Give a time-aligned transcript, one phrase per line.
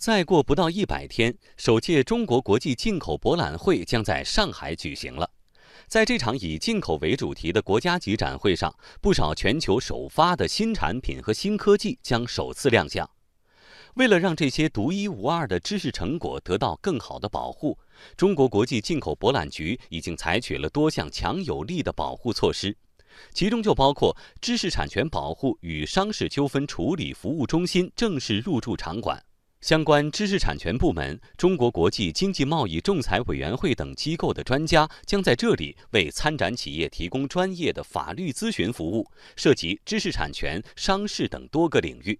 [0.00, 5.30] 再过不到一百天，首届中国国际进口博览会将在上海举行了。
[5.88, 13.06] 在这场以进口为主题的国家级展会上，不少全球首发的新产品和新科技将首次亮相。
[13.96, 17.78] 为了让这些独一无二的知识成果得到更好的保护，
[18.16, 22.74] 中国国际进口博览局已经采取了多项强有力的保护措施，
[23.34, 29.22] 其中就包括知识产权保护与商事纠纷处理服务中心正式入驻场馆。
[29.60, 42.18] 相关知识产权部门、中国国际经济贸易仲裁委员会等机构的专家将在这里为参展企业提供专业的法律咨询服务，涉及知识产权、商事等多个领域。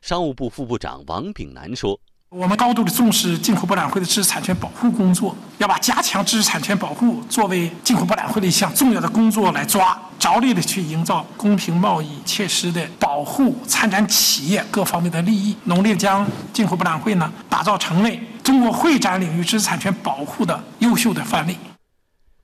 [0.00, 2.00] 商务部副部长王炳南说。
[2.30, 21.56] 我们高度的重视进口博览会的知识产权保护工作，要把加强知识产权保护作为进口博览会的一项重要的工作来抓，着力的去营造公平贸易，切实的保保护参展企业各方面的利益，努力将进口博览会呢打造成为中国会展领域知识产权保护的优秀的范例。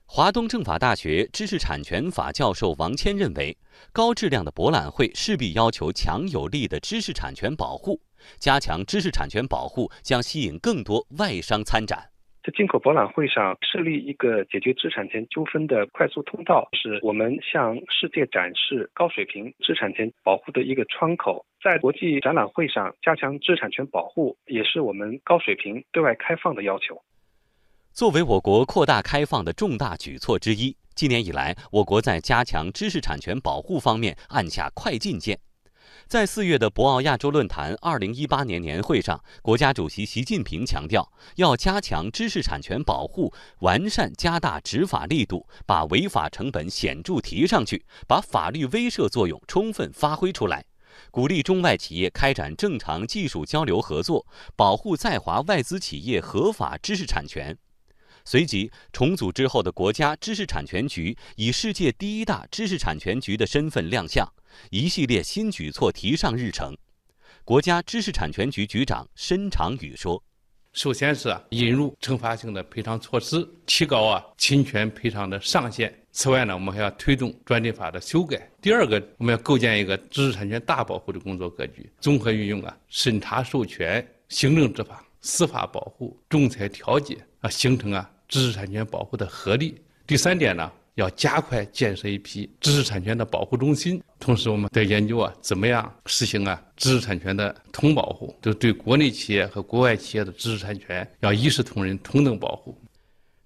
[0.05, 3.57] 华东政法大学知识产权法教授王谦认为，
[3.93, 8.01] 高质量的博览会势必要求强有力的知识产权保护。
[8.37, 12.09] 加强知识产权保护将吸引更多外商参展。
[12.45, 21.43] 在进口博览会上设立一个解决知识产权纠纷的快速通道，是我们向世界展示高水平知识产权保护的一个窗口。
[21.63, 27.01] 在国际展览会上加强知识产权保护，也是我们高水平对外开放的要求。
[27.91, 35.39] 作为我国扩大开放的重大举措之一，今年以来，我国在加强知识产权保护方面按下快进键。
[36.07, 50.63] 在四月的博鳌亚洲论坛二零一八年年会上，国家主席习近平强调，要加强知识产权保护，完善加大执法力度，把违法成本显著提上去，把法律威慑作用充分发挥出来，
[51.09, 57.57] 鼓励中外企业开展正常技术交流合作，保护在华外资企业合法知识产权。
[58.23, 64.27] 随即，重组之后的国家知识产权局以世界第一大知识产权局的身份亮相，
[64.69, 66.75] 一系列新举措提上日程。
[67.43, 70.21] 国家知识产权局局长申长宇说
[70.73, 75.93] ：“首先是引入惩罚性的赔偿措施，提高啊侵权赔偿的上限。
[76.11, 78.49] 此外呢，我们还要推动专利法的修改。
[78.61, 89.79] 第二个，我们要构建一个知识产权大保护的工作格局，综合运用啊审查授权、行政执法、司法保护、仲裁调解啊，形成啊。”知识产权保护的合力。
[90.07, 94.01] 第三点呢，要加快建设一批知识产权的保护中心。
[94.19, 102.75] 同时，我们在研究啊，怎么样实行啊知识产权的同保护，就对国内企业和国外企业的知识产权要一视同仁、同等保护。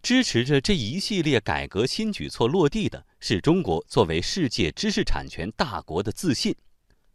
[0.02, 6.56] 支持着这一系列改革新举措落地的是中国作为世界知识产权大国的自信。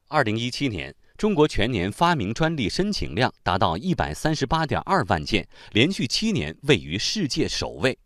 [0.09, 0.94] 二零一七年。
[1.17, 7.97] 中国全年发明专利申请量达到一百三十八点二万件，连续七年位于世界首位。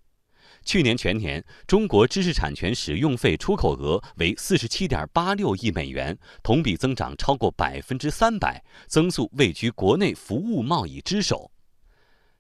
[0.64, 11.50] 去年全年，中国知识产权使用费出口额为四十七点八六亿美元，同比增长超过百分之三百，增速位居国内服务贸易之首。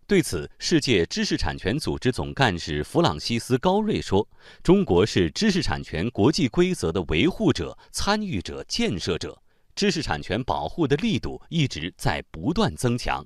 [0.06, 4.26] 对此，世界知识产权组织总干事弗朗西斯·高瑞说
[4.64, 9.42] ：“中国是知识产权国际规则的维护者、参与者、建设者。”
[9.76, 13.24] 知识产权保护的力度一直在不断增强。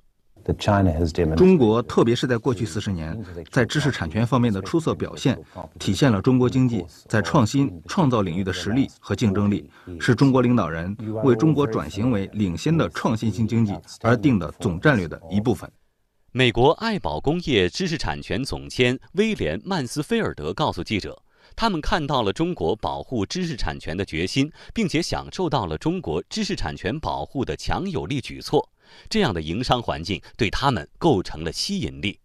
[1.35, 3.17] 中国，特别是在过去四十年，
[3.49, 5.39] 在知识产权方面的出色表现，
[5.79, 15.69] 体现了中国经济在创新创造领域的实力和竞争力，是中国领导人为中国转型为领先的创新型经济而定的总战略的一部分。
[16.31, 21.21] 美国爱宝工业知识产权总监威廉·曼斯菲尔德告诉记者。
[21.55, 28.67] 他们看到了中国保护知识产权的决心，并且享受到了中国知识产权保护的强有力举措。
[29.09, 32.19] 这样的营商环境对他们构成了吸引力。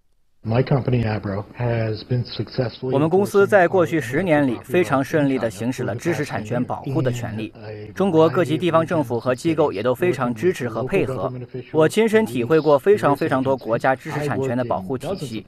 [2.92, 7.52] 我们公司在过去十年里非常顺利地行使了知识产权保护的权利。
[7.92, 11.30] 中国各级地方政府和机构也都非常支持和配合。
[11.72, 15.44] 我亲身体会过非常非常多国家知识产权的保护体系，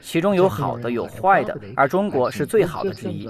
[0.00, 3.26] 其中有好的，有坏的，而中国是最好的之一。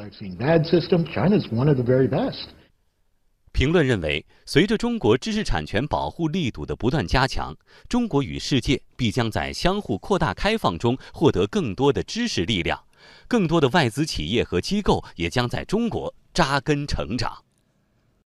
[3.55, 7.57] 评论认为，随着中国知识产权保护力度的不断加强，
[7.89, 12.83] 中国与世界必将在相互扩大开放中获得更多的知识力量，
[13.29, 17.45] 更多的外资企业和机构也将在中国扎根成长。